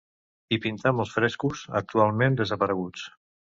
[0.49, 3.07] Hi pintà molts frescos, actualment desapareguts.